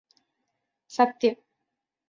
സത്യം 0.91 1.35